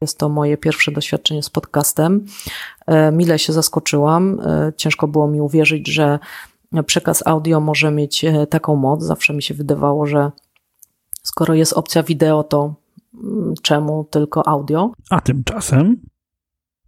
[0.00, 2.24] Jest to moje pierwsze doświadczenie z podcastem.
[2.86, 4.40] E, mile się zaskoczyłam.
[4.40, 6.18] E, ciężko było mi uwierzyć, że
[6.86, 9.02] przekaz audio może mieć e, taką moc.
[9.02, 10.30] Zawsze mi się wydawało, że
[11.22, 12.74] skoro jest opcja wideo, to
[13.14, 14.92] mm, czemu tylko audio?
[15.10, 15.96] A tymczasem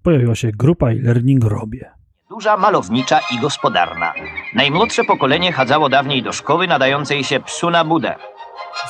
[0.03, 1.91] pojawiła się grupa e-learning Robie.
[2.29, 4.13] Duża, malownicza i gospodarna.
[4.55, 8.15] Najmłodsze pokolenie chadzało dawniej do szkoły nadającej się psu na budę.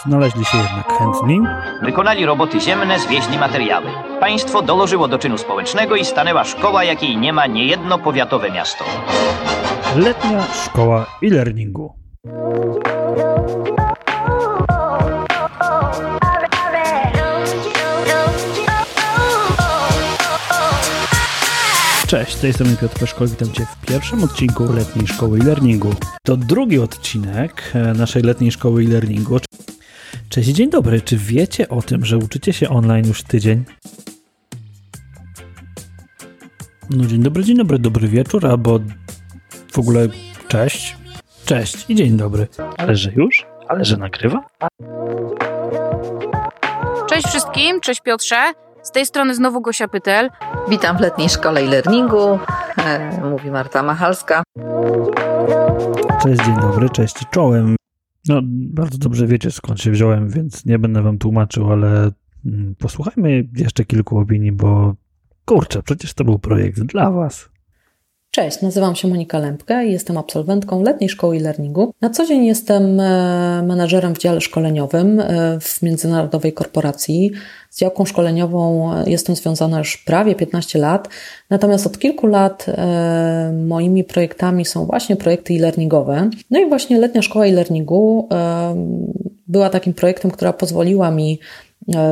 [0.07, 1.41] Znaleźli się jednak chętni.
[1.83, 3.87] Wykonali roboty ziemne, zwieźli materiały.
[4.21, 8.85] Państwo dołożyło do czynu społecznego i stanęła szkoła, jakiej nie ma niejedno powiatowe miasto.
[9.97, 11.95] Letnia szkoła e-learningu.
[22.07, 25.95] Cześć, z tej strony Piotr Peszko, witam Cię w pierwszym odcinku Letniej Szkoły e-learningu.
[26.23, 29.39] To drugi odcinek e, naszej Letniej Szkoły e-learningu.
[30.31, 31.01] Cześć, dzień dobry.
[31.01, 33.65] Czy wiecie o tym, że uczycie się online już tydzień?
[36.91, 38.79] No dzień dobry, dzień dobry, dobry wieczór, albo
[39.73, 40.09] w ogóle
[40.49, 40.97] cześć,
[41.45, 42.49] cześć i dzień dobry.
[42.79, 43.47] Ale że już?
[43.69, 44.47] Ale że nagrywa?
[47.09, 48.53] Cześć wszystkim, cześć Piotrze.
[48.83, 50.31] Z tej strony znowu Gosia Pytel.
[50.69, 52.39] Witam w letniej szkole e-learningu.
[52.77, 54.43] E, mówi Marta Machalska.
[56.23, 57.80] Cześć, dzień dobry, cześć czołem.
[58.31, 62.11] No, bardzo dobrze wiecie skąd się wziąłem, więc nie będę wam tłumaczył, ale
[62.47, 64.97] mm, posłuchajmy jeszcze kilku opinii, bo
[65.45, 67.50] kurczę, przecież to był projekt dla was.
[68.33, 71.95] Cześć, nazywam się Monika Lempkę i jestem absolwentką letniej szkoły e-learningu.
[72.01, 77.31] Na co dzień jestem e, menadżerem w dziale szkoleniowym e, w międzynarodowej korporacji.
[77.71, 81.09] Z działką szkoleniową e, jestem związana już prawie 15 lat,
[81.51, 82.67] natomiast od kilku lat
[83.67, 86.31] moimi projektami są właśnie projekty e-learningowe.
[86.51, 88.29] No i właśnie letnia szkoła e-learningu
[89.47, 91.39] była takim projektem, która pozwoliła mi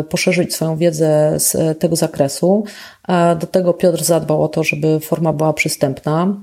[0.09, 2.65] poszerzyć swoją wiedzę z tego zakresu.
[3.09, 6.37] E, do tego Piotr zadbał o to, żeby forma była przystępna.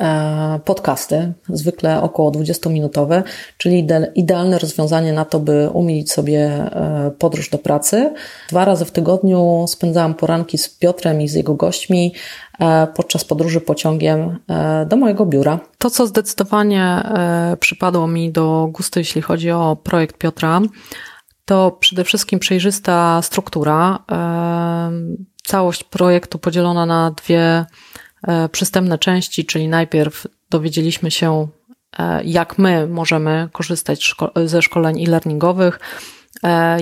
[0.00, 3.22] E, podcasty, zwykle około 20-minutowe,
[3.58, 6.70] czyli idealne rozwiązanie na to, by umilić sobie
[7.18, 8.12] podróż do pracy.
[8.48, 12.14] Dwa razy w tygodniu spędzałam poranki z Piotrem i z jego gośćmi
[12.94, 14.38] podczas podróży pociągiem
[14.86, 15.58] do mojego biura.
[15.78, 17.02] To, co zdecydowanie
[17.60, 20.60] przypadło mi do gustu, jeśli chodzi o projekt Piotra,
[21.44, 23.98] to przede wszystkim przejrzysta struktura.
[25.44, 27.64] Całość projektu podzielona na dwie
[28.22, 31.48] e, przystępne części, czyli najpierw dowiedzieliśmy się,
[31.98, 36.13] e, jak my możemy korzystać ze szkoleń e-learningowych, e,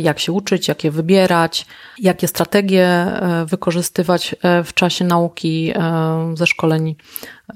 [0.02, 1.66] jak się uczyć, jak je wybierać,
[1.98, 3.06] jakie strategie
[3.46, 4.34] wykorzystywać
[4.64, 5.72] w czasie nauki
[6.34, 6.94] ze szkoleń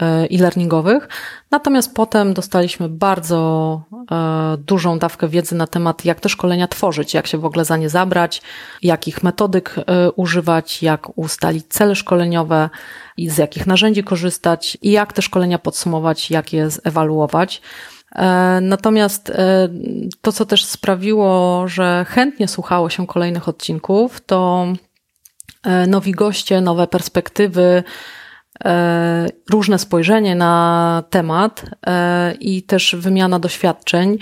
[0.00, 1.08] e-learningowych.
[1.50, 7.26] Natomiast potem dostaliśmy bardzo e, dużą dawkę wiedzy na temat, jak te szkolenia tworzyć, jak
[7.26, 8.42] się w ogóle za nie zabrać,
[8.82, 12.70] jakich metodyk e, używać, jak ustalić cele szkoleniowe
[13.16, 17.62] i z jakich narzędzi korzystać i jak te szkolenia podsumować, jak je zewaluować.
[18.16, 19.32] E, natomiast
[20.20, 24.66] to, co też sprawiło, że chętnie słuchało się kolejnych odcinków, to
[25.86, 27.84] nowi goście, nowe perspektywy,
[28.64, 34.18] E, różne spojrzenie na temat e, i też wymiana doświadczeń.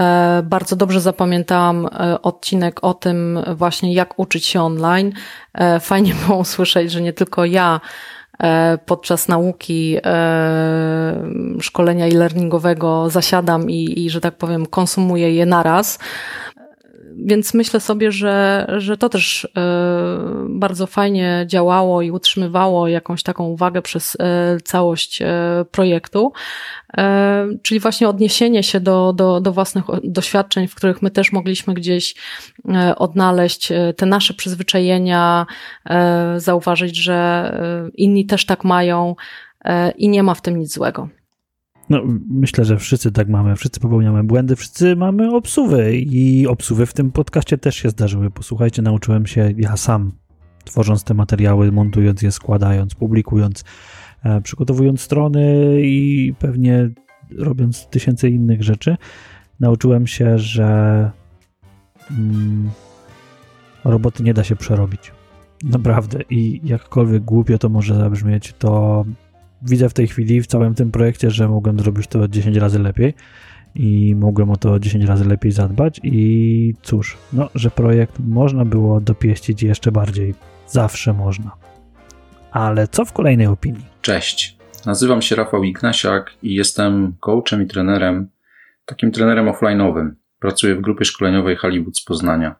[0.00, 1.88] E, bardzo dobrze zapamiętałam
[2.22, 5.12] odcinek o tym właśnie, jak uczyć się online.
[5.80, 7.80] Fajnie było usłyszeć, że nie tylko ja
[8.86, 9.98] podczas nauki
[11.60, 15.98] szkolenia e-learningowego zasiadam i, i, że tak powiem, konsumuję je naraz,
[17.16, 19.48] więc myślę sobie, że, że to też e,
[20.48, 25.26] bardzo fajnie działało i utrzymywało jakąś taką uwagę przez e, całość e,
[25.70, 26.32] projektu.
[27.62, 32.14] Czyli właśnie odniesienie się do, do, do własnych doświadczeń, w których my też mogliśmy gdzieś
[32.96, 35.46] odnaleźć te nasze przyzwyczajenia,
[36.36, 37.52] zauważyć, że
[37.94, 39.16] inni też tak mają
[39.96, 41.08] i nie ma w tym nic złego.
[41.90, 43.56] No, myślę, że wszyscy tak mamy.
[43.56, 48.30] Wszyscy popełniamy błędy, wszyscy mamy obsuwy i obsuwy w tym podcaście też się zdarzyły.
[48.30, 50.12] Posłuchajcie, nauczyłem się ja sam,
[50.64, 53.64] tworząc te materiały, montując je, składając, publikując,
[54.24, 56.90] e, przygotowując strony i pewnie
[57.38, 58.96] robiąc tysięcy innych rzeczy.
[59.60, 61.10] Nauczyłem się, że
[62.10, 62.70] mm,
[63.84, 65.12] roboty nie da się przerobić.
[65.62, 66.18] Naprawdę.
[66.30, 69.04] I jakkolwiek głupio to może zabrzmieć, to
[69.62, 73.14] widzę w tej chwili w całym tym projekcie, że mogłem zrobić to 10 razy lepiej
[73.74, 79.00] i mogłem o to 10 razy lepiej zadbać i cóż, no, że projekt można było
[79.00, 80.34] dopieścić jeszcze bardziej.
[80.66, 81.50] Zawsze można.
[82.50, 83.84] Ale co w kolejnej opinii?
[84.02, 84.56] Cześć.
[84.86, 88.28] Nazywam się Rafał Ignasiak i jestem coachem i trenerem,
[88.86, 90.10] takim trenerem offline'owym.
[90.38, 92.54] Pracuję w grupie szkoleniowej Hollywood z Poznania.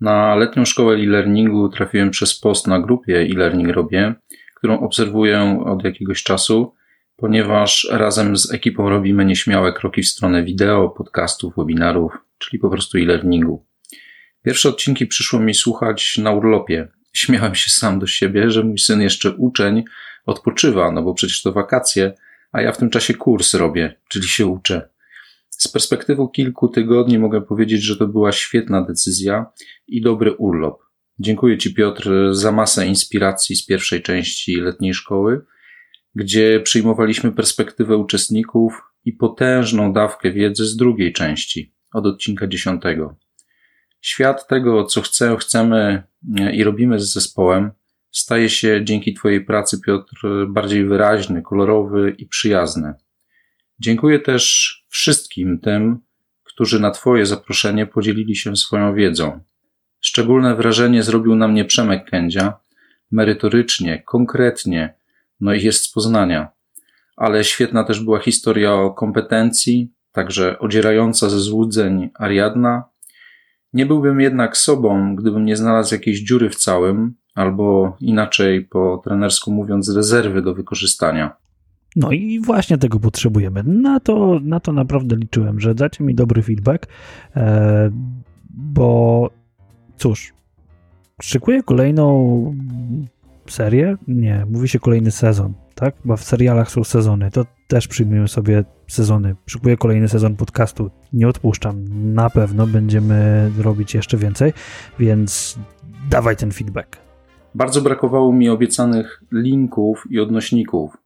[0.00, 4.14] Na letnią szkołę e-learningu trafiłem przez post na grupie e-learning robię,
[4.62, 6.74] którą obserwuję od jakiegoś czasu,
[7.16, 12.98] ponieważ razem z ekipą robimy nieśmiałe kroki w stronę wideo, podcastów, webinarów, czyli po prostu
[12.98, 13.66] e-learningu.
[14.42, 16.88] Pierwsze odcinki przyszło mi słuchać na urlopie.
[17.12, 19.84] Śmiałem się sam do siebie, że mój syn jeszcze uczeń
[20.26, 22.12] odpoczywa, no bo przecież to wakacje,
[22.52, 24.88] a ja w tym czasie kurs robię, czyli się uczę.
[25.48, 29.46] Z perspektywy kilku tygodni mogę powiedzieć, że to była świetna decyzja
[29.88, 30.81] i dobry urlop.
[31.18, 35.44] Dziękuję Ci, Piotr, za masę inspiracji z pierwszej części letniej szkoły,
[36.14, 43.16] gdzie przyjmowaliśmy perspektywę uczestników i potężną dawkę wiedzy z drugiej części, od odcinka dziesiątego.
[44.00, 46.02] Świat tego, co chcę, chcemy
[46.52, 47.70] i robimy z zespołem,
[48.10, 52.94] staje się dzięki Twojej pracy, Piotr, bardziej wyraźny, kolorowy i przyjazny.
[53.78, 55.98] Dziękuję też wszystkim tym,
[56.42, 59.40] którzy na Twoje zaproszenie podzielili się swoją wiedzą.
[60.12, 62.52] Szczególne wrażenie zrobił na mnie Przemek Kędzia,
[63.10, 64.94] merytorycznie, konkretnie,
[65.40, 66.48] no i jest z Poznania.
[67.16, 72.84] Ale świetna też była historia o kompetencji, także odzierająca ze złudzeń Ariadna.
[73.72, 79.52] Nie byłbym jednak sobą, gdybym nie znalazł jakiejś dziury w całym, albo inaczej po trenersku
[79.52, 81.36] mówiąc, rezerwy do wykorzystania.
[81.96, 83.62] No i właśnie tego potrzebujemy.
[83.62, 86.86] Na to, na to naprawdę liczyłem, że dacie mi dobry feedback,
[87.36, 87.90] e,
[88.50, 89.30] bo
[90.02, 90.32] cóż,
[91.22, 92.54] szykuję kolejną
[93.46, 93.96] serię?
[94.08, 95.94] Nie, mówi się kolejny sezon, tak?
[96.04, 99.36] Bo w serialach są sezony, to też przyjmujemy sobie sezony.
[99.46, 101.84] Szykuję kolejny sezon podcastu, nie odpuszczam.
[102.14, 104.52] Na pewno będziemy robić jeszcze więcej,
[104.98, 105.58] więc
[106.10, 106.96] dawaj ten feedback.
[107.54, 110.96] Bardzo brakowało mi obiecanych linków i odnośników.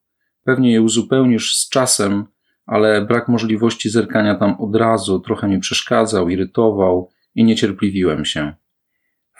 [0.44, 2.24] Pewnie je uzupełnisz z czasem,
[2.66, 8.54] ale brak możliwości zerkania tam od razu trochę mi przeszkadzał, irytował i niecierpliwiłem się.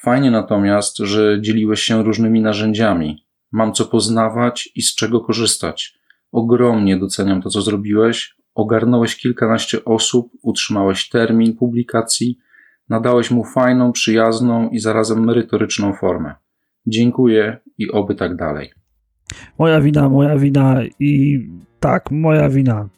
[0.07, 3.27] Fajnie natomiast, że dzieliłeś się różnymi narzędziami.
[3.53, 5.99] Mam co poznawać i z czego korzystać.
[6.33, 8.37] Ogromnie doceniam to, co zrobiłeś.
[8.55, 12.39] Ogarnąłeś kilkanaście osób, utrzymałeś termin publikacji,
[12.89, 16.35] nadałeś mu fajną, przyjazną i zarazem merytoryczną formę.
[16.87, 18.73] Dziękuję i oby tak dalej.
[19.59, 21.41] Moja wina, moja wina i
[21.81, 22.89] tak, moja wina.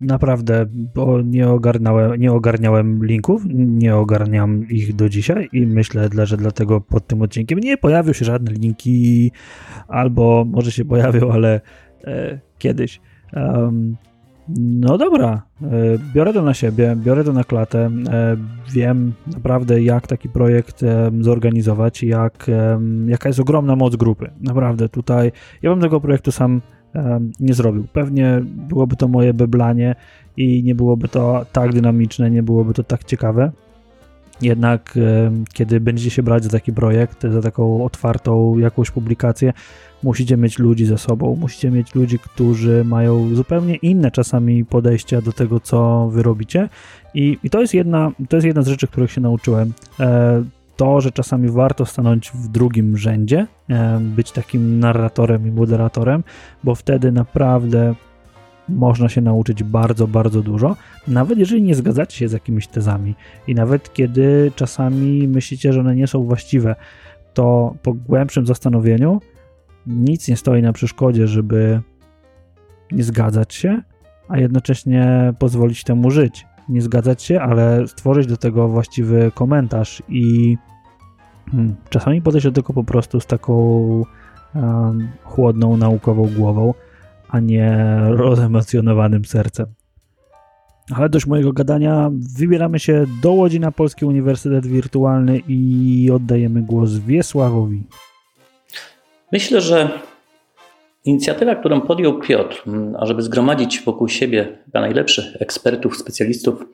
[0.00, 6.36] Naprawdę, bo nie ogarniałem, nie ogarniałem linków, nie ogarniam ich do dzisiaj i myślę, że
[6.36, 9.30] dlatego pod tym odcinkiem nie pojawią się żadne linki,
[9.88, 11.60] albo może się pojawią, ale
[12.04, 13.00] e, kiedyś.
[13.32, 13.96] Um,
[14.58, 15.66] no dobra, e,
[16.14, 17.90] biorę to na siebie, biorę to na klatę.
[18.10, 18.36] E,
[18.72, 20.84] wiem naprawdę, jak taki projekt
[21.20, 22.46] zorganizować, jak,
[23.06, 24.30] jaka jest ogromna moc grupy.
[24.40, 26.60] Naprawdę tutaj, ja bym tego projektu sam
[27.40, 27.86] nie zrobił.
[27.92, 29.94] Pewnie byłoby to moje beblanie
[30.36, 33.52] i nie byłoby to tak dynamiczne, nie byłoby to tak ciekawe.
[34.42, 34.98] Jednak
[35.52, 39.52] kiedy będziecie się brać za taki projekt, za taką otwartą jakąś publikację,
[40.02, 45.32] musicie mieć ludzi ze sobą, musicie mieć ludzi, którzy mają zupełnie inne czasami podejścia do
[45.32, 46.68] tego, co wy robicie.
[47.14, 49.72] I, i to, jest jedna, to jest jedna z rzeczy, których się nauczyłem.
[50.78, 56.24] To, że czasami warto stanąć w drugim rzędzie, e, być takim narratorem i moderatorem,
[56.64, 57.94] bo wtedy naprawdę
[58.68, 60.76] można się nauczyć bardzo, bardzo dużo,
[61.08, 63.14] nawet jeżeli nie zgadzacie się z jakimiś tezami
[63.46, 66.74] i nawet kiedy czasami myślicie, że one nie są właściwe,
[67.34, 69.20] to po głębszym zastanowieniu
[69.86, 71.80] nic nie stoi na przeszkodzie, żeby
[72.92, 73.82] nie zgadzać się,
[74.28, 76.46] a jednocześnie pozwolić temu żyć.
[76.68, 80.56] Nie zgadzać się, ale stworzyć do tego właściwy komentarz i
[81.50, 83.54] hmm, czasami podejść do tego po prostu z taką
[84.54, 86.74] um, chłodną, naukową głową,
[87.28, 89.66] a nie rozemocjonowanym sercem.
[90.94, 96.92] Ale dość mojego gadania, wybieramy się do Łodzi na Polski Uniwersytet Wirtualny i oddajemy głos
[96.92, 97.82] Wiesławowi.
[99.32, 100.00] Myślę, że
[101.08, 102.62] inicjatywa, którą podjął Piotr,
[102.98, 106.64] ażeby zgromadzić wokół siebie najlepszych ekspertów, specjalistów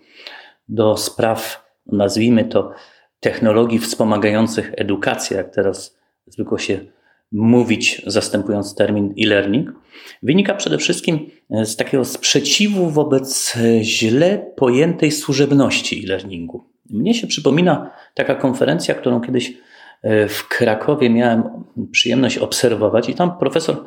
[0.69, 2.71] do spraw, nazwijmy to,
[3.21, 6.81] technologii wspomagających edukację, jak teraz zwykło się
[7.33, 9.73] mówić, zastępując termin e-learning,
[10.23, 16.65] wynika przede wszystkim z takiego sprzeciwu wobec źle pojętej służebności e-learningu.
[16.91, 19.53] Mnie się przypomina taka konferencja, którą kiedyś
[20.03, 21.43] e, w Krakowie miałem
[21.93, 23.85] przyjemność obserwować, i tam profesor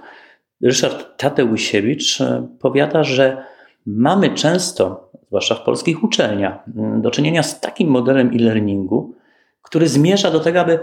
[0.62, 3.44] Ryszard Tateusiewicz e, powiada, że
[3.86, 6.64] mamy często, zwłaszcza w polskich uczelniach,
[7.02, 9.16] do czynienia z takim modelem e-learningu,
[9.62, 10.80] który zmierza do tego, aby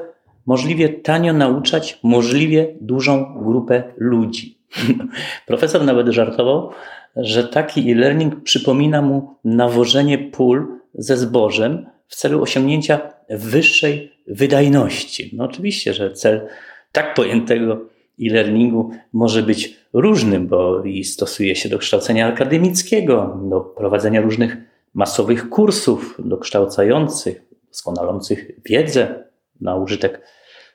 [0.46, 4.58] możliwie tanio nauczać możliwie dużą grupę ludzi.
[5.46, 6.70] Profesor nawet żartował,
[7.16, 13.00] że taki e-learning przypomina mu nawożenie pól ze zbożem w celu osiągnięcia
[13.30, 15.30] wyższej wydajności.
[15.36, 16.48] No oczywiście, że cel
[16.92, 17.80] tak pojętego
[18.22, 24.56] e-learningu może być różnym, bo i stosuje się do kształcenia akademickiego, do prowadzenia różnych
[24.94, 29.24] masowych kursów dokształcających, doskonalących wiedzę
[29.60, 30.20] na użytek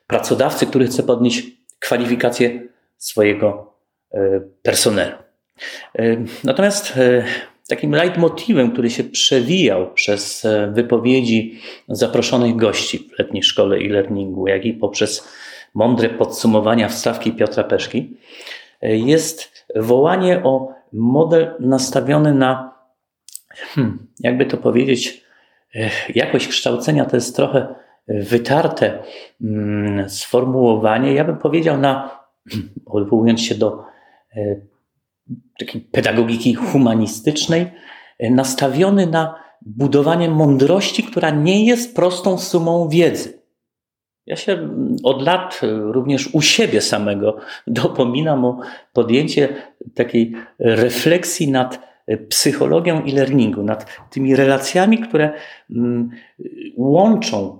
[0.06, 1.46] pracodawcy, który chce podnieść
[1.78, 2.68] kwalifikacje
[2.98, 3.74] swojego
[4.12, 5.16] e, personelu.
[5.98, 7.24] E, natomiast e,
[7.68, 14.72] takim leitmotywem, który się przewijał przez wypowiedzi zaproszonych gości w letniej szkole e-learningu, jak i
[14.72, 15.28] poprzez
[15.74, 18.16] mądre podsumowania wstawki Piotra Peszki,
[18.82, 22.74] jest wołanie o model nastawiony na,
[23.74, 25.24] hmm, jakby to powiedzieć,
[26.14, 27.74] jakość kształcenia to jest trochę
[28.08, 29.02] wytarte
[29.40, 31.14] mm, sformułowanie.
[31.14, 32.20] Ja bym powiedział na,
[32.86, 33.84] odwołując się do
[34.36, 34.60] e,
[35.58, 37.66] takiej pedagogiki humanistycznej,
[38.18, 43.39] e, nastawiony na budowanie mądrości, która nie jest prostą sumą wiedzy.
[44.26, 47.36] Ja się mm, od lat e, również u siebie samego
[47.66, 48.60] dopominam o
[48.92, 49.48] podjęcie
[49.94, 51.90] takiej refleksji nad
[52.28, 55.32] psychologią i learningu, nad tymi relacjami, które
[55.70, 56.10] mm,
[56.76, 57.58] łączą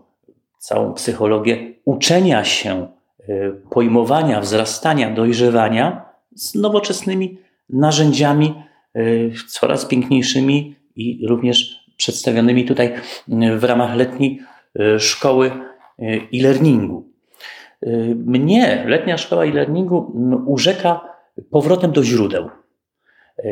[0.61, 2.89] całą psychologię uczenia się,
[3.29, 7.39] y, pojmowania, wzrastania, dojrzewania z nowoczesnymi
[7.69, 8.55] narzędziami,
[8.97, 12.95] y, coraz piękniejszymi i również przedstawionymi tutaj
[13.29, 14.43] y, w ramach letniej
[14.99, 15.51] szkoły
[16.01, 17.11] e-learningu.
[18.17, 20.13] Mnie letnia szkoła e-learningu
[20.47, 21.01] urzeka
[21.51, 22.51] powrotem do źródeł.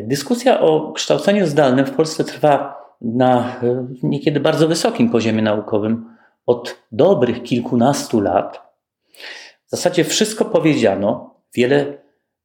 [0.02, 3.60] Dyskusja o kształceniu zdalnym w Polsce trwa na
[4.02, 8.68] niekiedy bardzo wysokim poziomie naukowym od dobrych kilkunastu lat
[9.68, 11.98] w zasadzie wszystko powiedziano, wiele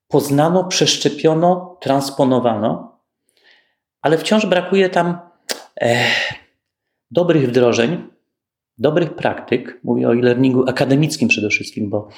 [0.07, 2.99] poznano, przeszczepiono, transponowano,
[4.01, 5.17] ale wciąż brakuje tam
[5.81, 6.05] e,
[7.11, 8.07] dobrych wdrożeń,
[8.77, 9.79] dobrych praktyk.
[9.83, 12.09] Mówię o e-learningu akademickim przede wszystkim, bo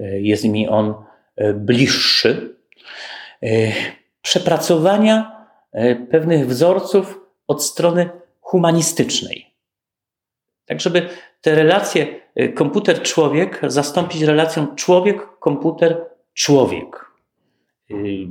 [0.00, 0.94] e, jest mi on
[1.36, 2.56] e, bliższy.
[3.42, 3.72] E,
[4.22, 5.40] przepracowania
[6.10, 9.54] pewnych wzorców od strony humanistycznej.
[10.66, 11.08] Tak, żeby
[11.40, 12.06] te relacje
[12.54, 17.10] komputer-człowiek zastąpić relacją człowiek-komputer-człowiek.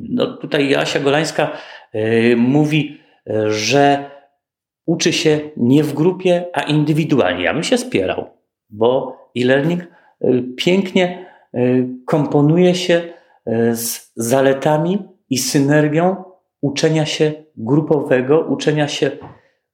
[0.09, 1.57] No tutaj Asia Golańska
[2.37, 3.01] mówi,
[3.47, 4.09] że
[4.89, 7.43] uczy się nie w grupie, a indywidualnie.
[7.43, 8.29] Ja bym się spierał,
[8.69, 9.87] bo e-learning
[10.57, 11.25] pięknie
[12.05, 13.01] komponuje się
[13.71, 14.97] z zaletami
[15.29, 16.23] i synergią
[16.61, 19.11] uczenia się grupowego, uczenia się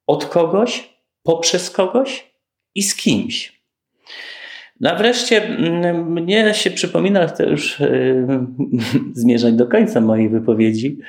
[0.07, 2.31] od kogoś, poprzez kogoś
[2.75, 3.61] i z kimś.
[4.79, 7.77] No a wreszcie mm, mnie się przypomina, chcę już
[9.21, 10.99] zmierzać do końca mojej wypowiedzi,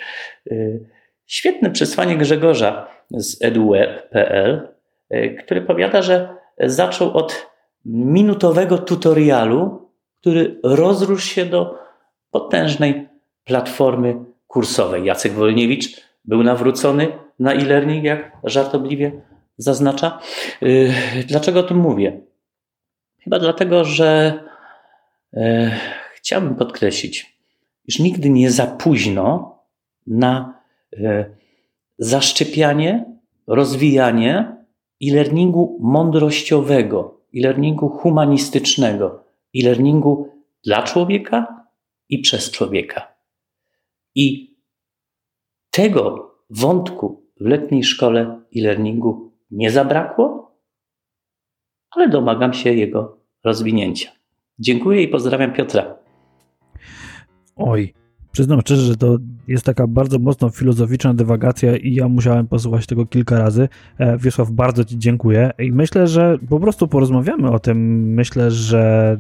[1.27, 4.69] świetne przesłanie Grzegorza z eduweb.pl,
[5.11, 6.29] yy, który powiada, że
[6.61, 7.47] zaczął od
[7.85, 11.79] minutowego tutorialu, który rozrósł się do
[12.31, 13.09] potężnej
[13.45, 15.05] platformy kursowej.
[15.05, 17.09] Jacek Wolniewicz był nawrócony
[17.39, 19.13] na e-learning, jak żartobliwie
[19.57, 20.19] zaznacza.
[20.63, 20.93] Y,
[21.27, 22.21] dlaczego o tym mówię?
[23.27, 24.41] Chyba dlatego, że
[25.35, 25.71] e,
[26.15, 27.37] chciałbym podkreślić,
[27.87, 29.59] iż nigdy nie za późno
[30.07, 30.61] na
[30.97, 31.25] e,
[31.99, 33.05] zaszczepianie,
[33.47, 34.57] rozwijanie
[35.03, 39.25] e-learningu mądrościowego, e-learningu humanistycznego,
[39.57, 40.29] e-learningu
[40.65, 41.67] dla człowieka
[42.09, 43.15] i przez człowieka.
[44.15, 44.57] I
[45.71, 50.57] tego wątku w letniej szkole e-learningu nie zabrakło,
[51.91, 54.11] ale domagam się jego rozwinięcia.
[54.59, 55.99] Dziękuję i pozdrawiam Piotra.
[57.57, 57.95] Oj,
[58.37, 63.07] przyznam szczerze, że to jest taka bardzo mocno filozoficzna dywagacja i ja musiałem posłuchać tego
[63.07, 63.69] kilka razy.
[63.99, 67.79] E, Wiesław, bardzo Ci dziękuję i myślę, że po prostu porozmawiamy o tym.
[68.15, 69.17] Myślę, że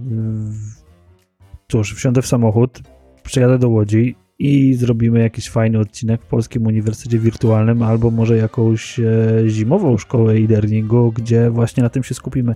[1.68, 2.82] cóż, wsiądę w samochód,
[3.22, 9.00] przyjadę do Łodzi i zrobimy jakiś fajny odcinek w Polskim Uniwersytecie Wirtualnym albo może jakąś
[9.00, 9.04] e,
[9.46, 12.54] zimową szkołę e-learningu, gdzie właśnie na tym się skupimy.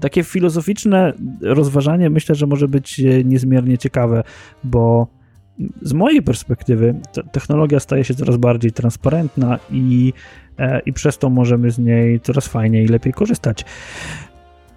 [0.00, 4.22] Takie filozoficzne rozważanie myślę, że może być e, niezmiernie ciekawe,
[4.64, 5.17] bo
[5.82, 7.00] z mojej perspektywy
[7.32, 10.12] technologia staje się coraz bardziej transparentna i,
[10.58, 13.64] e, i przez to możemy z niej coraz fajniej i lepiej korzystać.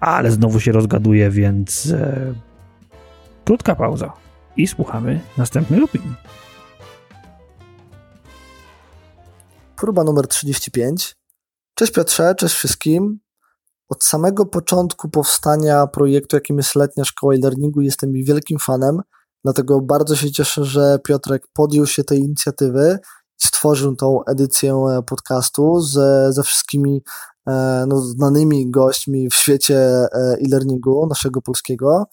[0.00, 1.94] Ale znowu się rozgaduje, więc
[3.44, 4.12] krótka pauza
[4.56, 6.14] i słuchamy następnej opinii.
[9.76, 11.16] Próba numer 35.
[11.74, 13.18] Cześć Piotrze, cześć wszystkim.
[13.88, 19.00] Od samego początku powstania projektu, jakim jest Letnia Szkoła e-Learningu, jestem wielkim fanem,
[19.44, 22.98] dlatego bardzo się cieszę, że Piotrek podjął się tej inicjatywy
[23.42, 27.02] stworzył tą edycję podcastu ze, ze wszystkimi
[27.48, 29.78] e, no, znanymi gośćmi w świecie
[30.14, 32.04] e-learningu naszego polskiego.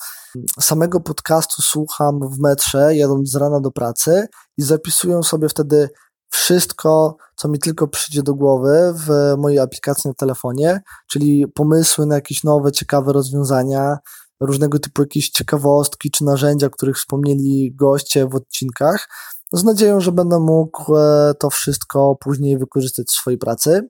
[0.60, 5.90] Samego podcastu słucham w metrze, jadąc z rana do pracy i zapisuję sobie wtedy
[6.30, 10.82] wszystko, co mi tylko przyjdzie do głowy w mojej aplikacji na telefonie,
[11.12, 13.98] czyli pomysły na jakieś nowe, ciekawe rozwiązania,
[14.40, 19.08] różnego typu jakieś ciekawostki czy narzędzia, o których wspomnieli goście w odcinkach,
[19.54, 23.90] z nadzieją, że będę mógł e, to wszystko później wykorzystać w swojej pracy.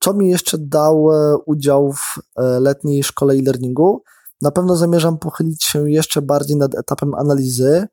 [0.00, 4.02] Co mi jeszcze dał e, udział w e, letniej szkole e-learningu?
[4.42, 7.86] Na pewno zamierzam pochylić się jeszcze bardziej nad etapem analizy,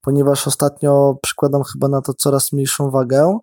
[0.00, 3.38] ponieważ ostatnio przykładam chyba na to coraz mniejszą wagę.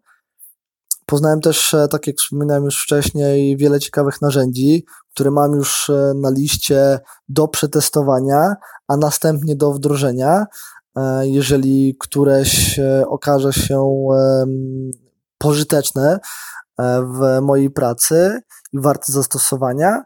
[1.06, 7.00] Poznałem też, tak jak wspominałem już wcześniej, wiele ciekawych narzędzi, które mam już na liście
[7.30, 8.56] do przetestowania,
[8.88, 10.46] a następnie do wdrożenia.
[10.96, 14.08] E, jeżeli któreś e, okaże się
[15.38, 16.20] pożyteczne
[16.80, 18.42] e, w mojej pracy
[18.74, 20.04] i warte zastosowania.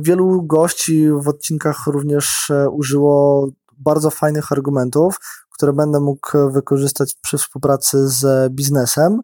[0.00, 5.18] Wielu gości w odcinkach również użyło bardzo fajnych argumentów,
[5.50, 9.20] które będę mógł wykorzystać przy współpracy z biznesem.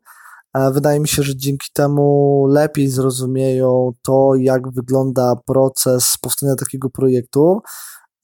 [0.72, 7.60] Wydaje mi się, że dzięki temu lepiej zrozumieją to, jak wygląda proces powstania takiego projektu,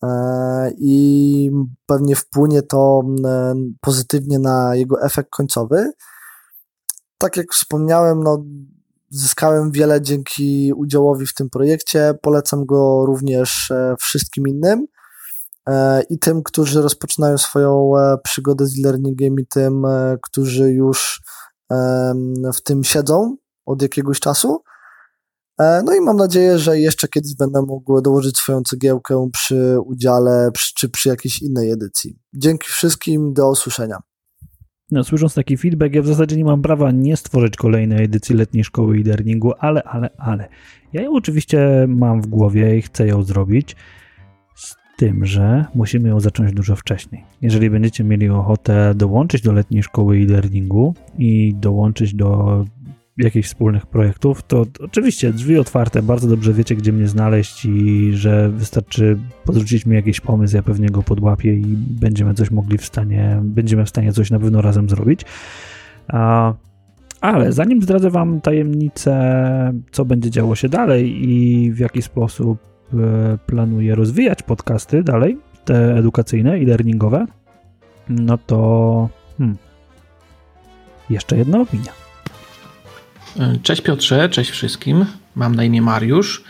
[0.03, 1.51] E, i
[1.87, 5.93] pewnie wpłynie to e, pozytywnie na jego efekt końcowy.
[7.19, 8.45] Tak jak wspomniałem, no,
[9.11, 12.15] zyskałem wiele dzięki udziałowi w tym projekcie.
[12.23, 14.87] Polecam go również e, wszystkim innym
[16.11, 17.91] i tym, którzy rozpoczynają swoją
[18.25, 19.83] przygodę z e-learningiem i tym,
[20.23, 21.23] którzy już
[22.55, 23.37] w tym siedzą
[23.67, 24.63] od jakiegoś czasu.
[25.61, 30.51] E, no i mam nadzieję, że jeszcze kiedyś będę mógł dołożyć swoją cegiełkę przy udziale
[30.53, 32.19] przy, czy przy jakiejś innej edycji.
[32.35, 33.99] Dzięki wszystkim, do usłyszenia.
[34.91, 38.65] No, słysząc taki feedback, ja w zasadzie nie mam prawa nie stworzyć kolejnej edycji letniej
[38.65, 40.49] szkoły e-learningu, ale, ale, ale.
[40.93, 43.77] Ja ją oczywiście mam w głowie i chcę ją zrobić,
[45.01, 47.25] tym, że musimy ją zacząć dużo wcześniej.
[47.43, 52.65] Jeżeli będziecie mieli ochotę dołączyć do letniej szkoły e-learningu i dołączyć do
[53.19, 58.51] jakichś wspólnych projektów, to oczywiście drzwi otwarte, bardzo dobrze wiecie, gdzie mnie znaleźć i że
[58.51, 63.41] wystarczy podrzucić mi jakiś pomysł, ja pewnie go podłapię i będziemy coś mogli w stanie,
[63.43, 65.21] będziemy w stanie coś na pewno razem zrobić.
[67.21, 73.39] Ale zanim zdradzę wam tajemnicę, co będzie działo się dalej i w jaki sposób e,
[73.47, 77.27] planuję rozwijać podcasty dalej, te edukacyjne i learningowe,
[78.09, 79.57] no to hmm,
[81.11, 81.93] jeszcze jedna opinia.
[83.63, 85.07] Cześć Piotrze, cześć wszystkim.
[85.37, 86.45] Mam na imię Mariusz.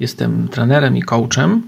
[0.00, 1.62] Jestem trenerem i coachem.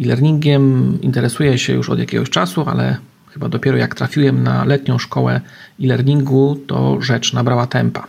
[0.00, 2.96] E-learningiem interesuję się już od jakiegoś czasu, ale
[3.30, 5.40] chyba dopiero jak trafiłem na letnią szkołę
[5.80, 8.06] e-learningu, to rzecz nabrała tempa.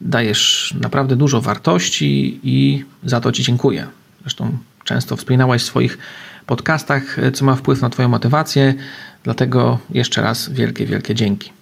[0.00, 3.86] Dajesz naprawdę dużo wartości i za to Ci dziękuję.
[4.22, 5.98] Zresztą często wspominałaś w swoich
[6.46, 8.74] podcastach, co ma wpływ na Twoją motywację,
[9.22, 11.52] dlatego jeszcze raz wielkie, wielkie dzięki.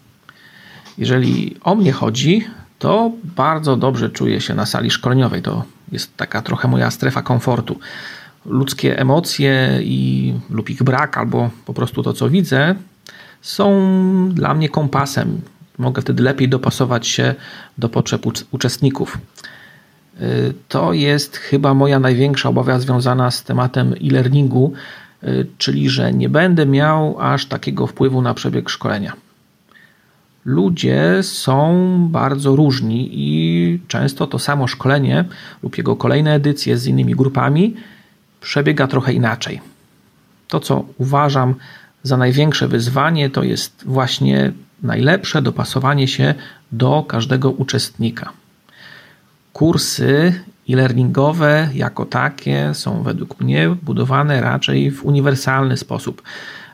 [0.98, 2.44] Jeżeli o mnie chodzi,
[2.78, 5.42] to bardzo dobrze czuję się na sali szkoleniowej.
[5.42, 7.78] To jest taka trochę moja strefa komfortu.
[8.46, 12.74] Ludzkie emocje i, lub ich brak, albo po prostu to, co widzę,
[13.42, 13.70] są
[14.32, 15.40] dla mnie kompasem.
[15.78, 17.34] Mogę wtedy lepiej dopasować się
[17.78, 19.18] do potrzeb uczestników.
[20.20, 24.72] Y, to jest chyba moja największa obawa związana z tematem e-learningu,
[25.24, 29.12] y, czyli że nie będę miał aż takiego wpływu na przebieg szkolenia
[30.44, 35.24] ludzie są bardzo różni i często to samo szkolenie
[35.62, 37.76] lub jego kolejne edycje z innymi grupami
[38.40, 39.60] przebiega trochę inaczej.
[40.48, 41.54] To, co uważam
[42.02, 44.52] za największe wyzwanie, to jest właśnie
[44.82, 46.34] najlepsze dopasowanie się
[46.72, 48.32] do każdego uczestnika.
[49.60, 50.34] Kursy
[50.68, 56.22] e-learningowe jako takie są według mnie budowane raczej w uniwersalny sposób.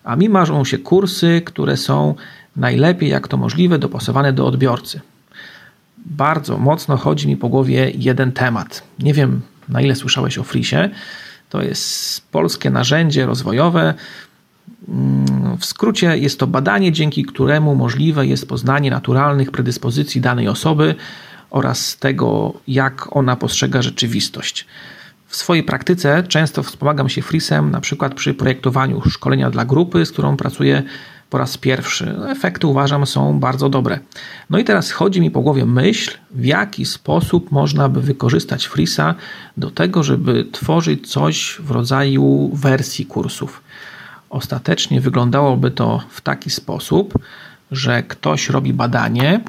[0.05, 2.15] A mi marzą się kursy, które są
[2.57, 5.01] najlepiej jak to możliwe dopasowane do odbiorcy.
[5.99, 8.83] Bardzo mocno chodzi mi po głowie jeden temat.
[8.99, 10.91] Nie wiem, na ile słyszałeś o Frisie.
[11.49, 13.95] To jest polskie narzędzie rozwojowe.
[14.89, 20.95] Mm, w skrócie jest to badanie, dzięki któremu możliwe jest poznanie naturalnych predyspozycji danej osoby
[21.51, 24.67] oraz tego, jak ona postrzega rzeczywistość.
[25.27, 30.13] W swojej praktyce często wspomagam się Frisem, na przykład przy projektowaniu szkolenia dla grupy, z
[30.13, 30.83] którą pracuję
[31.31, 32.15] po raz pierwszy.
[32.19, 33.99] No, efekty uważam są bardzo dobre.
[34.51, 39.15] No i teraz chodzi mi po głowie myśl, w jaki sposób można by wykorzystać Frisa
[39.57, 43.63] do tego, żeby tworzyć coś w rodzaju wersji kursów.
[44.31, 47.19] Ostatecznie wyglądałoby to w taki sposób,
[47.71, 49.41] że ktoś robi badanie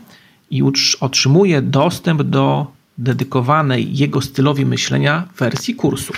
[0.51, 0.63] i
[0.99, 6.13] otrzymuje dostęp do dedykowanej jego stylowi myślenia wersji kursu.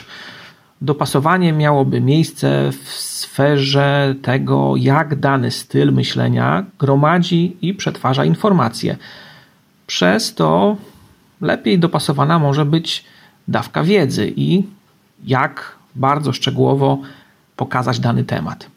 [0.82, 8.98] Dopasowanie miałoby miejsce w sferze tego, jak dany styl myślenia gromadzi i przetwarza informacje.
[9.88, 10.78] Przez to
[11.42, 13.06] lepiej dopasowana może być
[13.48, 14.64] dawka wiedzy i
[15.26, 17.02] jak bardzo szczegółowo
[17.56, 18.68] pokazać dany temat.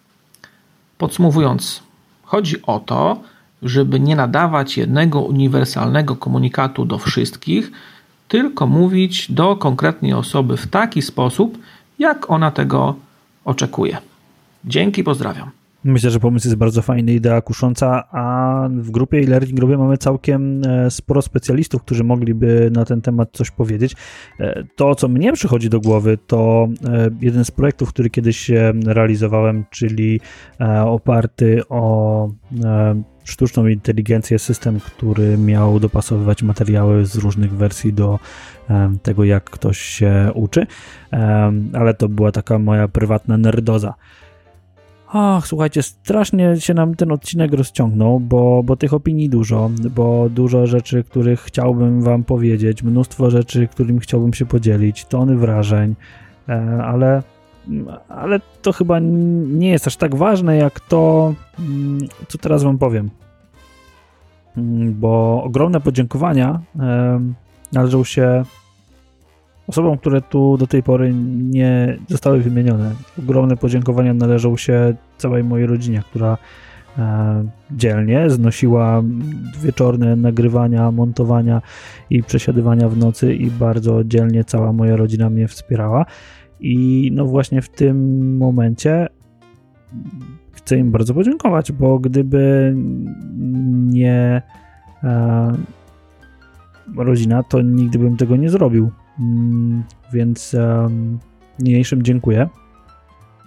[0.99, 1.83] Podsumowując,
[2.23, 3.21] chodzi o to,
[3.63, 7.71] żeby nie nadawać jednego uniwersalnego komunikatu do wszystkich,
[8.29, 11.59] tylko mówić do konkretnej osoby w taki sposób,
[11.99, 12.95] jak ona tego
[13.45, 13.99] oczekuje.
[14.65, 15.62] Dzięki, pozdrawiam.
[15.85, 20.63] Myślę, że pomysł jest bardzo fajny, idea kusząca, a w grupie e-learning grupie mamy całkiem
[20.65, 23.97] e, sporo specjalistów, którzy mogliby na ten temat coś powiedzieć.
[24.41, 28.51] E, to, co mnie przychodzi do głowy, to e, jeden z projektów, który kiedyś
[28.87, 30.21] realizowałem, czyli
[30.85, 32.29] oparty o
[33.25, 38.19] sztuczną inteligencję, system, który miał dopasowywać materiały z różnych wersji do
[39.03, 40.67] tego, jak ktoś się uczy,
[41.73, 43.95] ale to była taka moja prywatna nerdoza.
[45.15, 50.67] Ach, słuchajcie, strasznie się nam ten odcinek rozciągnął, bo, bo tych opinii dużo, bo dużo
[50.67, 55.95] rzeczy, których chciałbym wam powiedzieć, mnóstwo rzeczy, którym chciałbym się podzielić, tony wrażeń,
[56.49, 57.23] e, ale,
[58.09, 61.99] ale to chyba nie jest aż tak ważne, jak to, mm,
[62.29, 63.11] co teraz wam powiem.
[64.57, 66.61] Mm, bo ogromne podziękowania
[67.73, 68.45] należą się
[69.67, 71.13] Osobom, które tu do tej pory
[71.51, 76.39] nie zostały wymienione, ogromne podziękowania należą się całej mojej rodzinie, która
[76.99, 79.03] e, dzielnie znosiła
[79.63, 81.63] wieczorne nagrywania, montowania
[82.11, 86.07] i przesiadywania w nocy i bardzo dzielnie cała moja rodzina mnie wspierała.
[86.61, 89.09] I no właśnie w tym momencie
[90.53, 92.75] chcę im bardzo podziękować, bo gdyby
[93.87, 94.43] nie
[95.05, 95.53] e,
[96.97, 98.91] rodzina, to nigdy bym tego nie zrobił.
[99.21, 100.57] Mm, więc
[101.59, 102.49] niniejszym dziękuję.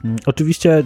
[0.03, 0.83] Mm, oczywiście y,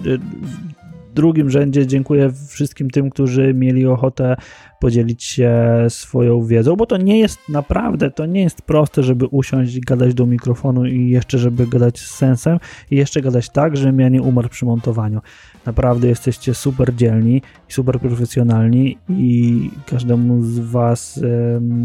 [1.10, 4.36] w drugim rzędzie dziękuję wszystkim tym, którzy mieli ochotę
[4.80, 5.56] podzielić się
[5.90, 10.26] swoją wiedzą, bo to nie jest naprawdę, to nie jest proste, żeby usiąść, gadać do
[10.26, 12.60] mikrofonu i jeszcze, żeby gadać z sensem
[12.92, 15.22] i jeszcze gadać tak, żebym ja nie umarł przy montowaniu.
[15.66, 21.20] Naprawdę jesteście super dzielni i super profesjonalni i każdemu z Was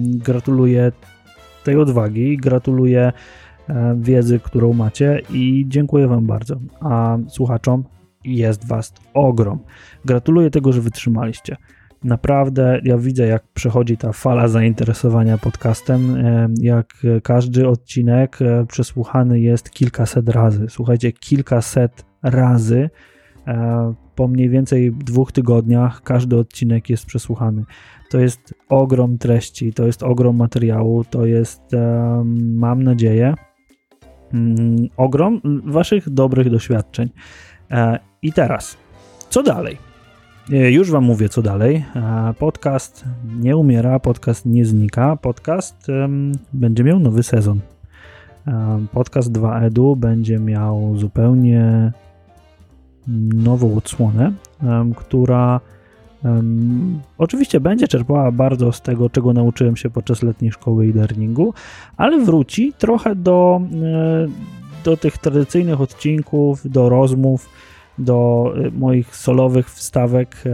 [0.06, 0.92] gratuluję
[1.64, 2.36] tej odwagi.
[2.36, 3.12] Gratuluję
[3.68, 6.56] e, wiedzy, którą macie i dziękuję Wam bardzo.
[6.80, 7.84] A słuchaczom
[8.24, 9.58] jest Was ogrom.
[10.04, 11.56] Gratuluję tego, że wytrzymaliście.
[12.04, 19.40] Naprawdę ja widzę, jak przechodzi ta fala zainteresowania podcastem, e, jak każdy odcinek e, przesłuchany
[19.40, 20.66] jest kilkaset razy.
[20.68, 22.90] Słuchajcie, kilkaset razy
[24.14, 27.64] po mniej więcej dwóch tygodniach każdy odcinek jest przesłuchany.
[28.10, 31.62] To jest ogrom treści, to jest ogrom materiału, to jest,
[32.34, 33.34] mam nadzieję,
[34.34, 37.08] mm, ogrom Waszych dobrych doświadczeń.
[37.70, 38.76] E, I teraz,
[39.30, 39.78] co dalej?
[40.52, 41.84] E, już Wam mówię, co dalej.
[41.96, 43.04] E, podcast
[43.40, 45.86] nie umiera, podcast nie znika, podcast
[46.52, 47.60] będzie miał nowy sezon.
[48.92, 51.92] Podcast 2 Edu będzie miał zupełnie
[53.08, 54.32] nową odsłonę,
[54.96, 55.60] która
[57.18, 61.54] oczywiście będzie czerpała bardzo z tego, czego nauczyłem się podczas letniej szkoły e-learningu,
[61.96, 64.26] ale wróci trochę do, e,
[64.84, 67.48] do tych tradycyjnych odcinków, do rozmów,
[67.98, 70.44] do e, moich solowych wstawek.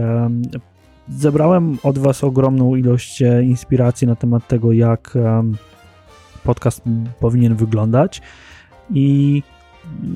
[1.09, 5.17] Zebrałem od Was ogromną ilość e, inspiracji na temat tego, jak
[6.43, 6.81] podcast
[7.19, 8.21] powinien wyglądać
[8.93, 9.43] i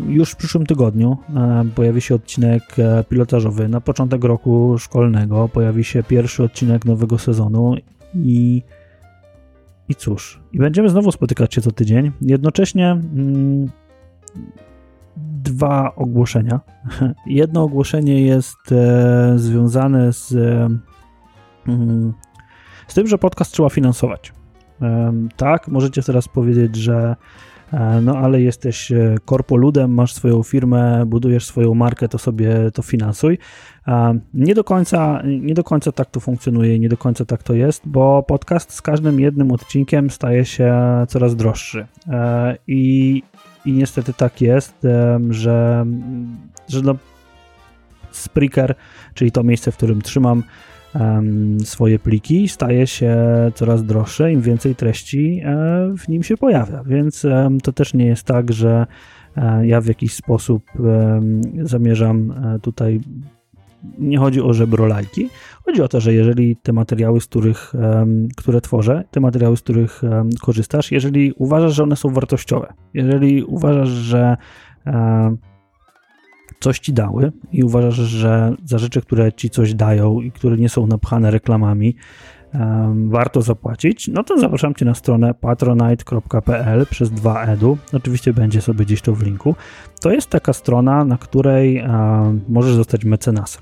[0.07, 3.69] już w przyszłym tygodniu e, pojawi się odcinek e, pilotażowy.
[3.69, 7.75] Na początek roku szkolnego pojawi się pierwszy odcinek nowego sezonu
[8.13, 8.61] i
[9.89, 12.11] i cóż, i będziemy znowu spotykać się co tydzień.
[12.21, 13.69] Jednocześnie mm,
[15.17, 16.59] dwa ogłoszenia.
[17.25, 20.69] Jedno ogłoszenie jest e, związane z, e,
[21.67, 22.13] mm,
[22.87, 24.33] z tym, że podcast trzeba finansować.
[24.81, 27.15] E, tak, możecie teraz powiedzieć, że
[28.01, 33.37] no ale jesteś e, korpoludem, masz swoją firmę, budujesz swoją markę, to sobie to finansuj.
[33.87, 37.53] E, nie do końca, nie do końca tak to funkcjonuje, nie do końca tak to
[37.53, 40.73] jest, bo podcast z każdym jednym odcinkiem staje się
[41.07, 41.87] coraz droższy.
[42.67, 43.23] I,
[43.65, 44.87] i niestety tak jest,
[45.29, 45.85] że,
[46.69, 46.95] że no
[48.11, 48.75] Spreaker,
[49.13, 50.43] czyli to miejsce, w którym trzymam
[51.63, 53.15] swoje pliki, staje się
[53.55, 56.83] coraz droższe, im więcej treści e, w nim się pojawia.
[56.83, 57.25] Więc
[57.63, 58.87] to też nie jest tak, że
[59.37, 60.63] e, ja w jakiś sposób
[61.63, 63.01] zamierzam e, tutaj
[63.99, 65.29] nie chodzi o żebro lajki.
[65.65, 67.73] Chodzi o to, że jeżeli te materiały, z których,
[68.37, 70.01] które tworzę, te materiały, z których
[70.41, 74.37] korzystasz, jeżeli uważasz, że one są wartościowe, jeżeli uważasz, że
[76.59, 80.69] coś ci dały i uważasz, że za rzeczy, które ci coś dają i które nie
[80.69, 81.95] są napchane reklamami,
[83.07, 87.77] warto zapłacić, no to zapraszam Cię na stronę patronite.pl przez 2edu.
[87.93, 89.55] Oczywiście będzie sobie gdzieś to w linku.
[90.01, 91.83] To jest taka strona, na której
[92.49, 93.61] możesz zostać mecenasem.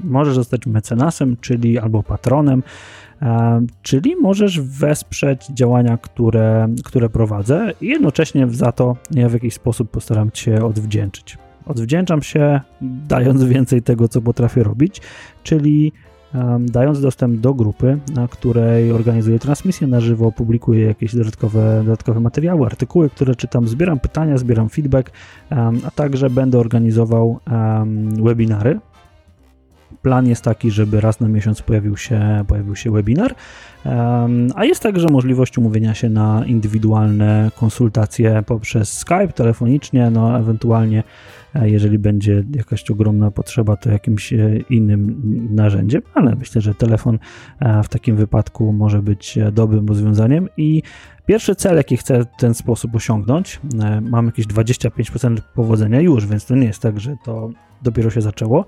[0.00, 2.62] Możesz zostać mecenasem, czyli albo patronem,
[3.82, 9.90] czyli możesz wesprzeć działania, które, które prowadzę i jednocześnie za to ja w jakiś sposób
[9.90, 11.38] postaram Cię odwdzięczyć.
[11.68, 15.00] Odwdzięczam się dając więcej tego, co potrafię robić,
[15.42, 15.92] czyli
[16.60, 22.66] dając dostęp do grupy, na której organizuję transmisję na żywo, publikuję jakieś dodatkowe, dodatkowe materiały,
[22.66, 25.10] artykuły, które czytam, zbieram pytania, zbieram feedback,
[25.84, 27.40] a także będę organizował
[28.22, 28.80] webinary.
[30.02, 33.34] Plan jest taki, żeby raz na miesiąc pojawił się, pojawił się webinar,
[34.54, 41.02] a jest także możliwość umówienia się na indywidualne konsultacje poprzez Skype, telefonicznie, no ewentualnie
[41.54, 47.18] jeżeli będzie jakaś ogromna potrzeba, to jakimś e, innym narzędziem, ale myślę, że telefon
[47.60, 50.82] e, w takim wypadku może być e, dobrym rozwiązaniem i
[51.26, 53.60] Pierwszy cel, jaki chcę w ten sposób osiągnąć,
[54.02, 57.50] mam jakieś 25% powodzenia już, więc to nie jest tak, że to
[57.82, 58.66] dopiero się zaczęło.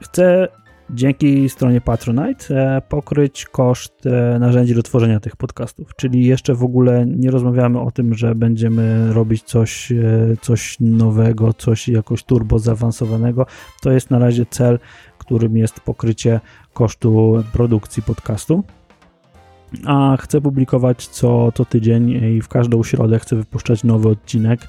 [0.00, 0.48] chcę
[0.90, 5.96] dzięki stronie Patronite e, pokryć koszt e, narzędzi do tworzenia tych podcastów.
[5.96, 9.96] Czyli jeszcze w ogóle nie rozmawiamy o tym, że będziemy robić coś, e,
[10.40, 13.46] coś nowego, coś jakoś turbo zaawansowanego.
[13.82, 14.78] To jest na razie cel,
[15.18, 16.40] którym jest pokrycie
[16.72, 18.64] kosztu produkcji podcastu.
[19.84, 24.68] A chcę publikować co to tydzień i w każdą środę chcę wypuszczać nowy odcinek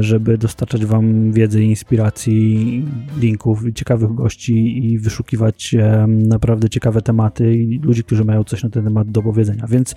[0.00, 2.84] żeby dostarczać Wam wiedzy, inspiracji,
[3.18, 8.70] linków, ciekawych gości i wyszukiwać e, naprawdę ciekawe tematy i ludzi, którzy mają coś na
[8.70, 9.66] ten temat do powiedzenia.
[9.68, 9.94] Więc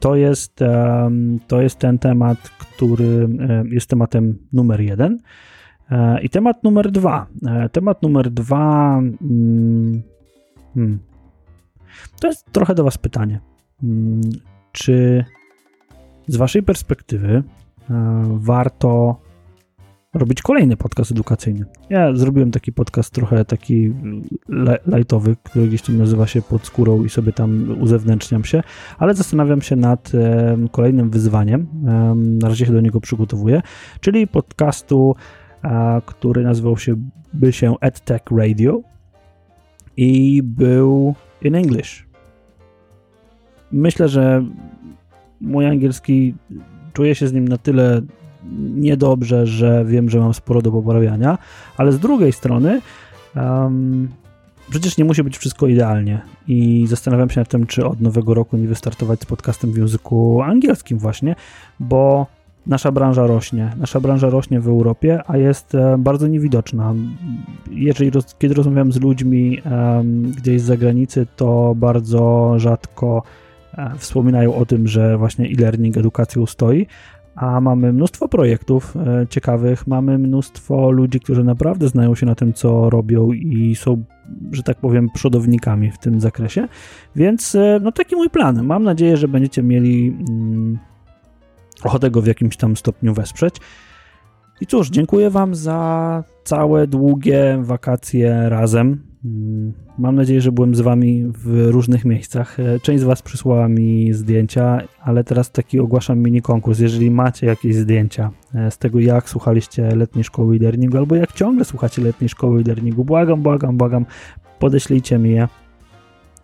[0.00, 0.58] to jest,
[1.46, 5.18] to jest ten temat, który e, jest tematem numer jeden.
[6.22, 7.26] I temat numer dwa.
[7.72, 8.98] Temat numer dwa.
[8.98, 10.02] Mm,
[10.74, 10.98] hmm,
[12.20, 13.40] to jest trochę do Was pytanie.
[13.80, 14.20] Hmm,
[14.72, 15.24] czy
[16.26, 17.67] z Waszej perspektywy E,
[18.26, 19.20] warto
[20.14, 21.66] robić kolejny podcast edukacyjny.
[21.90, 23.94] Ja zrobiłem taki podcast trochę taki
[24.86, 28.62] lightowy, który gdzieś tam nazywa się pod skórą i sobie tam uzewnętrzniam się,
[28.98, 30.12] ale zastanawiam się nad
[30.72, 31.66] kolejnym wyzwaniem.
[32.14, 33.62] Na razie się do niego przygotowuję,
[34.00, 35.14] czyli podcastu,
[36.06, 36.94] który nazywał się
[37.34, 38.80] by się EdTech Radio
[39.96, 42.08] i był in English.
[43.72, 44.44] Myślę, że
[45.40, 46.34] mój angielski
[46.98, 48.00] czuję się z nim na tyle
[48.74, 51.38] niedobrze, że wiem, że mam sporo do poprawiania,
[51.76, 52.80] ale z drugiej strony
[53.36, 54.08] um,
[54.70, 58.56] przecież nie musi być wszystko idealnie i zastanawiam się nad tym, czy od nowego roku
[58.56, 61.34] nie wystartować z podcastem w języku angielskim właśnie,
[61.80, 62.26] bo
[62.66, 63.72] nasza branża rośnie.
[63.76, 66.94] Nasza branża rośnie w Europie, a jest e, bardzo niewidoczna.
[67.70, 73.22] Jeżeli roz, kiedy rozmawiam z ludźmi um, gdzieś z zagranicy, to bardzo rzadko
[73.98, 76.86] wspominają o tym, że właśnie e-learning edukacją stoi,
[77.38, 82.52] a mamy mnóstwo projektów e, ciekawych, mamy mnóstwo ludzi, którzy naprawdę znają się na tym,
[82.52, 84.04] co robią i są,
[84.52, 86.68] że tak powiem, przodownikami w tym zakresie.
[87.16, 88.62] Więc e, no taki mój plan.
[88.62, 90.78] Mam nadzieję, że będziecie mieli mm,
[91.84, 93.56] ochotę go w jakimś tam stopniu wesprzeć.
[94.60, 99.07] I cóż, dziękuję Wam za całe długie wakacje razem.
[99.24, 102.60] Mm, mam nadzieję, że byłem z Wami w różnych miejscach.
[102.60, 106.78] E, część z Was przysłała mi zdjęcia, ale teraz taki ogłaszam mini konkurs.
[106.78, 111.64] Jeżeli macie jakieś zdjęcia e, z tego, jak słuchaliście letniej szkoły e-learningu, albo jak ciągle
[111.64, 114.06] słuchacie letniej szkoły e-learningu, błagam, błagam, błagam,
[114.58, 115.48] podeślijcie mi je.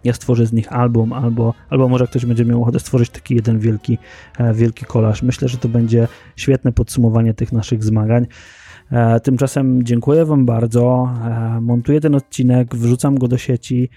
[0.05, 3.59] Ja stworzę z nich album, albo, albo może ktoś będzie miał ochotę stworzyć taki jeden
[3.59, 3.99] wielki,
[4.39, 5.23] e, wielki kolaż.
[5.23, 8.27] Myślę, że to będzie świetne podsumowanie tych naszych zmagań.
[8.93, 11.09] E, tymczasem dziękuję Wam bardzo.
[11.25, 13.89] E, montuję ten odcinek, wrzucam go do sieci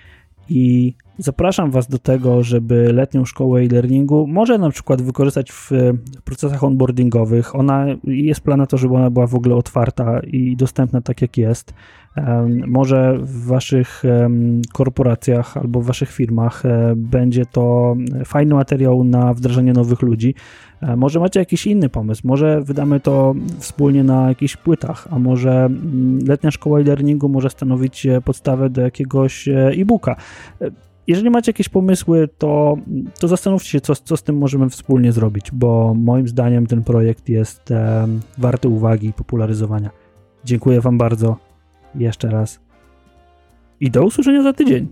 [0.50, 5.72] i zapraszam Was do tego, żeby letnią szkołę e-learningu może na przykład wykorzystać w
[6.24, 7.56] procesach onboardingowych.
[7.56, 11.38] Ona jest plan na to, żeby ona była w ogóle otwarta i dostępna tak jak
[11.38, 11.74] jest.
[12.68, 14.04] Może w Waszych
[14.74, 20.36] korporacjach albo w Waszych firmach e, będzie to fajny materiał na wdrażanie nowych ludzi.
[20.82, 25.70] E, może macie jakiś inny pomysł, może wydamy to wspólnie na jakichś płytach, a może
[26.28, 30.16] letnia szkoła e-learningu może stanowić podstawę do jakiegoś e, e-booka.
[31.08, 32.78] Jeżeli macie jakieś pomysły, to,
[33.20, 37.30] to zastanówcie się, co, co z tym możemy wspólnie zrobić, bo moim zdaniem ten projekt
[37.30, 37.74] jest
[38.38, 39.90] warty uwagi i popularyzowania.
[40.46, 41.47] Dziękuję Wam bardzo
[41.96, 42.60] jeszcze raz.
[43.80, 44.88] I do usłyszenia za tydzień.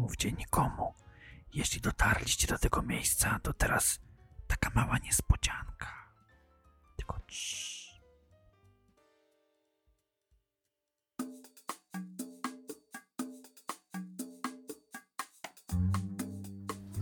[0.00, 0.94] Mówcie nikomu.
[1.54, 4.00] Jeśli dotarliście do tego miejsca, to teraz
[4.46, 5.86] taka mała niespodzianka.
[6.96, 7.80] Tylko ciii.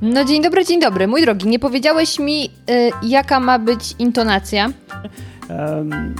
[0.02, 1.08] No dzień dobry, dzień dobry.
[1.08, 4.70] Mój drogi, nie powiedziałeś mi, y, jaka ma być intonacja,
[5.48, 6.14] Um,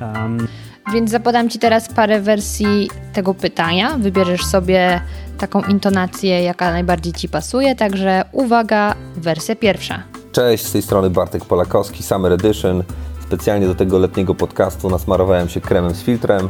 [0.00, 0.48] um,
[0.92, 3.98] więc zapodam ci teraz parę wersji tego pytania.
[3.98, 5.00] Wybierzesz sobie
[5.38, 10.02] taką intonację, jaka najbardziej ci pasuje, także uwaga, wersja pierwsza.
[10.32, 12.82] Cześć, z tej strony Bartek Polakowski, Summer Edition.
[13.22, 16.48] Specjalnie do tego letniego podcastu nasmarowałem się kremem z filtrem.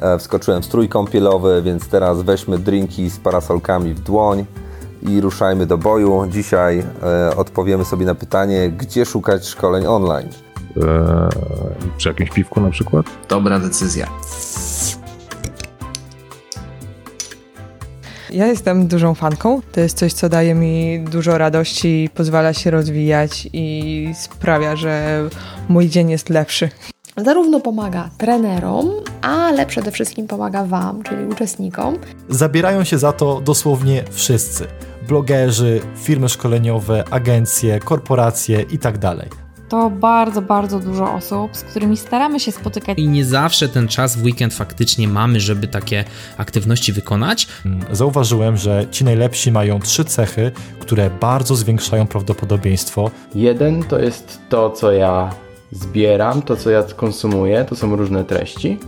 [0.00, 4.44] E, Wskoczyłem w strój kąpielowy, więc teraz weźmy drinki z parasolkami w dłoń
[5.02, 6.26] i ruszajmy do boju.
[6.30, 10.28] Dzisiaj e, odpowiemy sobie na pytanie, gdzie szukać szkoleń online.
[11.96, 13.06] Przy jakimś piwku na przykład?
[13.28, 14.08] Dobra decyzja.
[18.30, 19.60] Ja jestem dużą fanką.
[19.72, 25.22] To jest coś, co daje mi dużo radości, pozwala się rozwijać i sprawia, że
[25.68, 26.70] mój dzień jest lepszy.
[27.16, 28.90] Zarówno pomaga trenerom,
[29.22, 31.98] ale przede wszystkim pomaga Wam, czyli uczestnikom.
[32.28, 34.66] Zabierają się za to dosłownie wszyscy.
[35.08, 39.26] Blogerzy, firmy szkoleniowe, agencje, korporacje itd.
[39.72, 42.98] To bardzo, bardzo dużo osób, z którymi staramy się spotykać.
[42.98, 46.04] I nie zawsze ten czas w weekend faktycznie mamy, żeby takie
[46.36, 47.48] aktywności wykonać.
[47.92, 53.10] Zauważyłem, że ci najlepsi mają trzy cechy, które bardzo zwiększają prawdopodobieństwo.
[53.34, 55.30] Jeden to jest to, co ja
[55.70, 58.78] zbieram, to, co ja konsumuję, to są różne treści.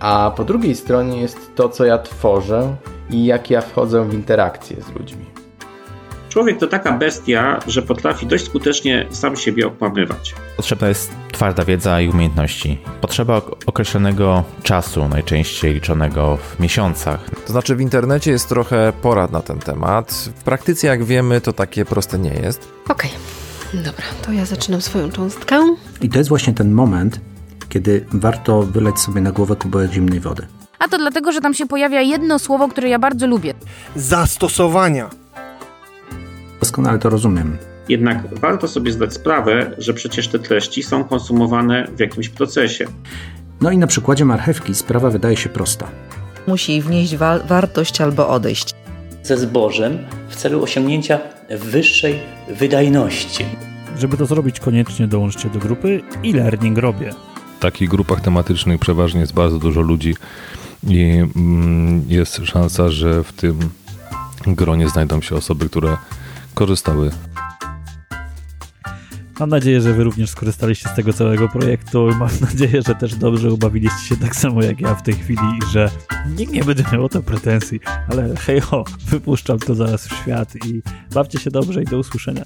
[0.00, 2.76] A po drugiej stronie jest to, co ja tworzę
[3.10, 5.31] i jak ja wchodzę w interakcję z ludźmi.
[6.32, 10.34] Człowiek to taka bestia, że potrafi dość skutecznie sam siebie okłamywać.
[10.56, 12.78] Potrzebna jest twarda wiedza i umiejętności.
[13.00, 17.30] Potrzeba ok- określonego czasu, najczęściej liczonego w miesiącach.
[17.46, 20.12] To znaczy w internecie jest trochę porad na ten temat.
[20.36, 22.68] W praktyce, jak wiemy, to takie proste nie jest.
[22.88, 23.10] Okej,
[23.74, 25.76] dobra, to ja zaczynam swoją cząstkę.
[26.00, 27.20] I to jest właśnie ten moment,
[27.68, 30.46] kiedy warto wyleć sobie na głowę kubełek zimnej wody.
[30.78, 33.54] A to dlatego, że tam się pojawia jedno słowo, które ja bardzo lubię.
[33.96, 35.10] Zastosowania.
[36.62, 37.56] Doskonale to rozumiem.
[37.88, 42.84] Jednak warto sobie zdać sprawę, że przecież te treści są konsumowane w jakimś procesie.
[43.60, 45.88] No i na przykładzie marchewki sprawa wydaje się prosta.
[46.46, 48.74] Musi wnieść wa- wartość albo odejść.
[49.22, 49.98] Ze zbożem
[50.28, 51.20] w celu osiągnięcia
[51.50, 52.18] wyższej
[52.58, 53.44] wydajności.
[53.98, 57.10] Żeby to zrobić, koniecznie dołączcie do grupy e-learning robię.
[57.58, 60.14] W takich grupach tematycznych przeważnie jest bardzo dużo ludzi
[60.88, 63.58] i mm, jest szansa, że w tym
[64.46, 65.96] gronie znajdą się osoby, które
[66.54, 67.10] korzystały
[69.40, 72.08] Mam nadzieję, że wy również skorzystaliście z tego całego projektu.
[72.18, 75.72] Mam nadzieję, że też dobrze ubawiliście się tak samo jak ja w tej chwili i
[75.72, 75.90] że
[76.36, 77.80] nikt nie będzie miał o to pretensji.
[78.08, 80.82] Ale hej ho, wypuszczam to zaraz w świat i
[81.14, 82.42] bawcie się dobrze i do usłyszenia.